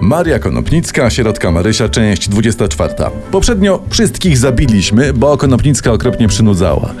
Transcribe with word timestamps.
Maria 0.00 0.38
Konopnicka, 0.38 1.10
sierotka 1.10 1.50
Marysia, 1.50 1.88
część 1.88 2.28
24. 2.28 2.94
Poprzednio 3.30 3.82
wszystkich 3.90 4.38
zabiliśmy, 4.38 5.12
bo 5.12 5.36
Konopnicka 5.36 5.92
okropnie 5.92 6.28
przynudzała. 6.28 6.94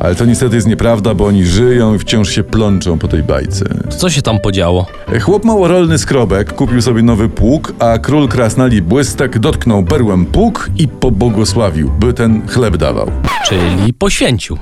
Ale 0.00 0.14
to 0.14 0.24
niestety 0.24 0.56
jest 0.56 0.66
nieprawda, 0.66 1.14
bo 1.14 1.26
oni 1.26 1.46
żyją 1.46 1.94
i 1.94 1.98
wciąż 1.98 2.30
się 2.30 2.42
plączą 2.42 2.98
po 2.98 3.08
tej 3.08 3.22
bajce. 3.22 3.64
Co 3.88 4.10
się 4.10 4.22
tam 4.22 4.38
podziało? 4.38 4.86
Chłop 5.22 5.44
małorolny 5.44 5.98
skrobek 5.98 6.52
kupił 6.52 6.82
sobie 6.82 7.02
nowy 7.02 7.28
pług, 7.28 7.72
a 7.78 7.98
król 7.98 8.28
krasnali 8.28 8.82
błystek 8.82 9.38
dotknął 9.38 9.84
perłem 9.84 10.26
pług 10.26 10.70
i 10.78 10.88
pobłogosławił, 10.88 11.90
by 11.90 12.12
ten 12.12 12.48
chleb 12.48 12.76
dawał. 12.76 13.10
Czyli 13.48 13.94
poświęcił. 13.94 14.58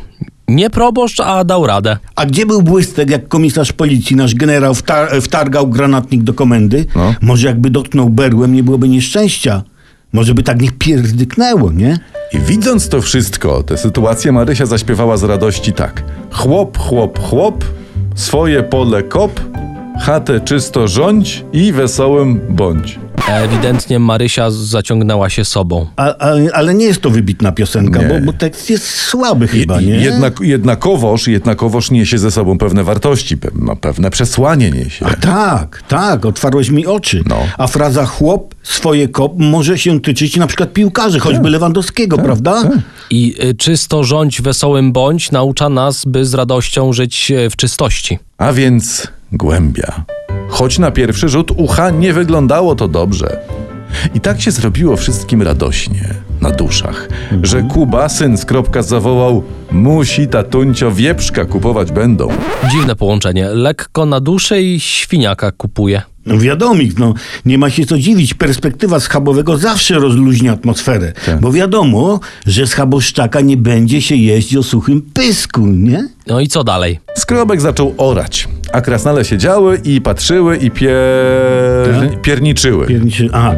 Nie 0.49 0.71
proboszcz, 0.71 1.21
a 1.21 1.45
dał 1.45 1.67
radę. 1.67 1.97
A 2.17 2.27
gdzie 2.27 2.47
był 2.47 2.63
błystek, 2.63 3.11
jak 3.11 3.29
komisarz 3.29 3.73
policji, 3.73 4.17
nasz 4.17 4.35
generał, 4.35 4.73
wtar- 4.75 5.21
wtargał 5.23 5.67
granatnik 5.69 6.23
do 6.23 6.35
komendy? 6.35 6.87
No. 6.97 7.15
Może 7.23 7.49
jakby 7.49 7.71
dotknął 7.71 8.09
berłem, 8.09 8.55
nie 8.55 8.63
byłoby 8.63 8.89
nieszczęścia. 8.89 9.63
Może 10.13 10.35
by 10.35 10.43
tak 10.43 10.61
niech 10.61 10.79
pierzdyknęło, 10.79 11.73
nie? 11.73 11.99
I 12.33 12.39
widząc 12.39 12.89
to 12.89 13.01
wszystko, 13.03 13.63
tę 13.63 13.77
sytuację 13.79 14.33
Marysia 14.33 14.67
zaśpiewała 14.67 15.17
z 15.17 15.23
radości 15.25 15.73
tak. 15.73 16.03
Chłop, 16.33 16.79
chłop, 16.79 17.19
chłop, 17.19 17.65
swoje 18.15 18.63
pole 18.63 19.03
kop, 19.03 19.41
chatę 20.01 20.41
czysto 20.41 20.89
rządź 20.89 21.45
i 21.53 21.73
wesołym 21.73 22.41
bądź. 22.51 22.99
Ewidentnie 23.31 23.99
Marysia 23.99 24.51
zaciągnęła 24.51 25.31
się 25.31 25.45
sobą. 25.45 25.87
A, 25.97 26.17
a, 26.19 26.33
ale 26.53 26.75
nie 26.75 26.85
jest 26.85 27.01
to 27.01 27.11
wybitna 27.11 27.53
piosenka, 27.53 28.01
bo, 28.09 28.21
bo 28.27 28.33
tekst 28.33 28.71
jest 28.71 28.85
słaby 28.91 29.49
chyba, 29.49 29.81
nie? 29.81 29.95
Jednak, 29.95 30.41
jednakowoż, 30.41 31.29
jednakowoż 31.29 31.91
niesie 31.91 32.19
ze 32.19 32.31
sobą 32.31 32.59
pewne 32.59 32.85
wartości, 32.85 33.37
pe- 33.37 33.51
ma 33.55 33.77
pewne 33.77 34.11
przesłanie 34.11 34.71
niesie. 34.71 35.07
A 35.07 35.15
tak, 35.15 35.83
tak, 35.89 36.27
otwarłeś 36.27 36.71
mi 36.71 36.87
oczy. 36.87 37.23
No. 37.27 37.37
A 37.59 37.67
fraza 37.67 38.07
chłop, 38.07 38.55
swoje 38.63 39.09
kop 39.09 39.33
może 39.39 39.79
się 39.79 40.01
tyczyć 40.01 40.37
na 40.37 40.47
przykład 40.47 40.73
piłkarzy, 40.73 41.21
choćby 41.21 41.43
Tak. 41.43 41.53
Lewandowskiego, 41.53 42.19
prawda? 42.19 42.71
I 43.11 43.35
y, 43.45 43.55
czysto 43.55 44.05
rządź 44.05 44.43
wesołym 44.43 44.93
bądź 44.93 45.31
naucza 45.31 45.69
nas, 45.69 46.05
by 46.05 46.25
z 46.25 46.35
radością 46.35 46.93
żyć 46.93 47.31
y, 47.31 47.51
w 47.51 47.57
czystości. 47.57 48.19
A 48.39 48.53
więc 48.53 49.09
głębia. 49.33 50.05
Choć 50.49 50.79
na 50.79 50.91
pierwszy 50.91 51.29
rzut 51.29 51.51
ucha 51.57 51.91
nie 51.91 52.13
wyglądało 52.13 52.75
to 52.75 52.89
dobrze. 52.89 53.41
I 54.15 54.21
tak 54.21 54.41
się 54.41 54.51
zrobiło 54.51 54.97
wszystkim 54.97 55.43
radośnie, 55.43 56.15
na 56.41 56.51
duszach, 56.51 57.09
że 57.43 57.63
Kuba, 57.63 58.09
syn 58.09 58.39
z 58.39 58.45
kropka, 58.45 58.83
zawołał 58.83 59.43
Musi 59.71 60.29
tatuncio 60.29 60.93
wieprzka 60.93 61.45
kupować 61.45 61.93
będą. 61.93 62.29
Dziwne 62.71 62.97
połączenie. 62.97 63.49
Lekko 63.49 64.07
na 64.07 64.21
duszę 64.21 64.63
i 64.63 64.81
świniaka 64.81 65.53
kupuje. 65.53 66.03
No 66.29 66.39
wiadomik, 66.39 66.99
no 66.99 67.15
nie 67.47 67.59
ma 67.59 67.71
się 67.71 67.87
co 67.87 67.99
dziwić, 67.99 68.35
perspektywa 68.35 69.01
schabowego 69.01 69.59
zawsze 69.59 69.95
rozluźnia 69.95 70.53
atmosferę, 70.53 71.13
Tak. 71.27 71.41
bo 71.41 71.53
wiadomo, 71.53 72.21
że 72.47 72.67
schaboszczaka 72.67 73.41
nie 73.41 73.57
będzie 73.57 74.03
się 74.03 74.17
jeść 74.17 74.57
o 74.57 74.63
suchym 74.63 75.03
pysku, 75.03 75.67
nie? 75.67 76.09
No 76.27 76.41
i 76.41 76.49
co 76.49 76.65
dalej? 76.65 76.99
Skrobek 77.17 77.61
zaczął 77.61 77.95
orać, 77.99 78.49
a 78.73 78.81
krasnale 78.81 79.25
siedziały 79.25 79.81
i 79.85 80.01
patrzyły 80.01 80.57
i 80.57 80.71
pier... 80.71 82.21
pierniczyły. 82.23 82.87
Pierniczy, 82.87 83.29
aha. 83.33 83.55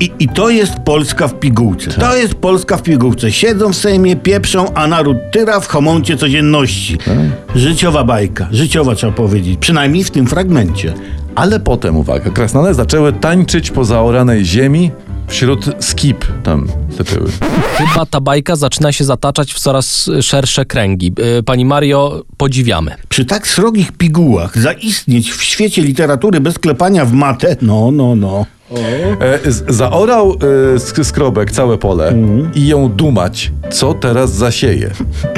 I, 0.00 0.10
I 0.18 0.28
to 0.28 0.50
jest 0.50 0.72
Polska 0.84 1.28
w 1.28 1.34
pigułce. 1.40 1.90
To 1.90 2.16
jest 2.16 2.34
Polska 2.34 2.76
w 2.76 2.82
pigułce. 2.82 3.32
Siedzą 3.32 3.72
w 3.72 3.76
Sejmie, 3.76 4.16
pieprzą, 4.16 4.74
a 4.74 4.86
naród 4.86 5.16
tyra 5.32 5.60
w 5.60 5.66
homoncie 5.66 6.16
codzienności. 6.16 6.98
Życiowa 7.54 8.04
bajka, 8.04 8.48
życiowa 8.52 8.94
trzeba 8.94 9.12
powiedzieć, 9.12 9.58
przynajmniej 9.60 10.04
w 10.04 10.10
tym 10.10 10.26
fragmencie. 10.26 10.94
Ale 11.38 11.60
potem, 11.60 11.96
uwaga, 11.96 12.30
krasnale 12.30 12.74
zaczęły 12.74 13.12
tańczyć 13.12 13.70
po 13.70 13.84
zaoranej 13.84 14.44
ziemi 14.44 14.90
wśród 15.26 15.64
skip 15.80 16.24
tam 16.42 16.66
te 16.98 17.04
były. 17.14 17.30
Chyba 17.76 18.06
ta 18.06 18.20
bajka 18.20 18.56
zaczyna 18.56 18.92
się 18.92 19.04
zataczać 19.04 19.52
w 19.52 19.58
coraz 19.58 20.10
szersze 20.20 20.64
kręgi. 20.64 21.12
Y, 21.38 21.42
Pani 21.42 21.64
Mario, 21.64 22.22
podziwiamy. 22.36 22.94
Przy 23.08 23.24
tak 23.24 23.48
srogich 23.48 23.92
pigułach 23.92 24.58
zaistnieć 24.58 25.32
w 25.32 25.42
świecie 25.42 25.82
literatury 25.82 26.40
bez 26.40 26.58
klepania 26.58 27.04
w 27.04 27.12
matę, 27.12 27.56
no, 27.62 27.90
no, 27.90 28.16
no. 28.16 28.46
E, 29.20 29.50
z- 29.52 29.64
zaorał 29.76 30.32
e, 30.32 30.76
sk- 30.78 31.04
skrobek 31.04 31.50
całe 31.52 31.78
pole 31.78 32.14
i 32.54 32.66
ją 32.66 32.88
dumać, 32.88 33.52
co 33.70 33.94
teraz 33.94 34.34
zasieje. 34.34 34.90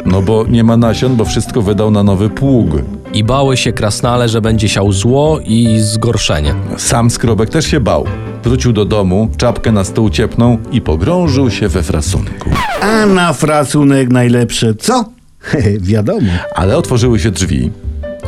No 0.07 0.23
bo 0.23 0.45
nie 0.49 0.65
ma 0.65 0.77
nasion, 0.77 1.17
bo 1.17 1.25
wszystko 1.25 1.63
wydał 1.63 1.91
na 1.91 2.03
nowy 2.03 2.31
pług. 2.31 2.69
I 3.15 3.25
bały 3.25 3.57
się 3.57 3.73
krasnale, 3.73 4.29
że 4.29 4.41
będzie 4.41 4.69
siał 4.69 4.93
zło 4.93 5.41
i 5.45 5.79
zgorszenie. 5.81 6.55
Sam 6.77 7.11
skrobek 7.11 7.51
też 7.51 7.67
się 7.67 7.81
bał. 7.81 8.05
Wrócił 8.45 8.73
do 8.73 8.85
domu, 8.85 9.31
czapkę 9.37 9.73
na 9.73 9.85
stół 9.85 10.11
ciepnął 10.11 10.59
i 10.73 10.81
pogrążył 10.81 11.51
się 11.51 11.69
we 11.69 11.83
frasunku. 11.83 12.51
A 12.81 13.07
na 13.07 13.33
frasunek 13.33 14.09
najlepsze, 14.09 14.75
co? 14.75 15.05
Wiadomo. 15.81 16.33
Ale 16.55 16.77
otworzyły 16.77 17.19
się 17.19 17.31
drzwi 17.31 17.71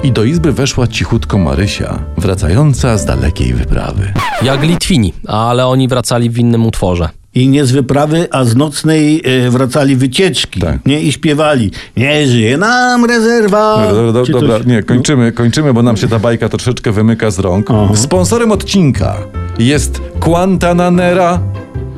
i 0.02 0.12
do 0.12 0.24
izby 0.24 0.52
weszła 0.52 0.86
cichutko 0.86 1.38
Marysia, 1.38 1.98
wracająca 2.16 2.98
z 2.98 3.04
dalekiej 3.04 3.54
wyprawy. 3.54 4.12
Jak 4.42 4.62
Litwini, 4.62 5.12
ale 5.26 5.66
oni 5.66 5.88
wracali 5.88 6.30
w 6.30 6.38
innym 6.38 6.66
utworze. 6.66 7.08
I 7.34 7.48
nie 7.48 7.64
z 7.64 7.72
wyprawy, 7.72 8.28
a 8.30 8.44
z 8.44 8.56
nocnej 8.56 9.22
e, 9.24 9.50
wracali 9.50 9.96
wycieczki. 9.96 10.60
Tak. 10.60 10.86
Nie? 10.86 11.00
I 11.02 11.12
śpiewali. 11.12 11.70
Nie 11.96 12.26
żyje 12.26 12.56
nam 12.56 13.04
rezerwa. 13.04 13.86
Do, 13.92 14.12
do, 14.12 14.26
Czy 14.26 14.32
dobra, 14.32 14.58
coś- 14.58 14.66
nie, 14.66 14.82
kończymy, 14.82 15.32
kończymy, 15.32 15.74
bo 15.74 15.82
nam 15.82 15.96
się 15.96 16.08
ta 16.08 16.18
bajka 16.18 16.48
troszeczkę 16.48 16.92
wymyka 16.92 17.30
z 17.30 17.38
rąk. 17.38 17.70
Aha. 17.70 17.96
Sponsorem 17.96 18.52
odcinka 18.52 19.16
jest 19.58 20.00
Quantananera, 20.20 21.40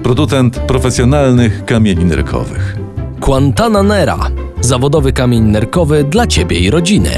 producent 0.02 0.58
profesjonalnych 0.58 1.64
kamieni 1.64 2.04
nerkowych. 2.04 2.76
Quantananera. 3.20 4.18
Zawodowy 4.60 5.12
kamień 5.12 5.42
nerkowy 5.42 6.04
dla 6.04 6.26
ciebie 6.26 6.58
i 6.58 6.70
rodziny. 6.70 7.10